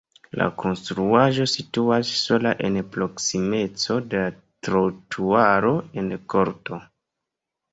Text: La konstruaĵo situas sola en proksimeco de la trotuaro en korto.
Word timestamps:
La 0.41 0.45
konstruaĵo 0.61 1.45
situas 1.51 2.13
sola 2.21 2.53
en 2.69 2.79
proksimeco 2.95 3.99
de 4.15 4.25
la 4.25 4.33
trotuaro 4.69 5.75
en 6.03 6.11
korto. 6.37 6.83